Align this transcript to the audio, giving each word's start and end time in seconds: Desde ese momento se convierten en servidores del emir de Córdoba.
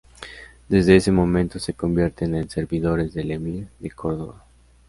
Desde 0.67 0.95
ese 0.95 1.11
momento 1.11 1.59
se 1.59 1.75
convierten 1.75 2.33
en 2.33 2.49
servidores 2.49 3.13
del 3.13 3.29
emir 3.29 3.67
de 3.77 3.91
Córdoba. 3.91 4.43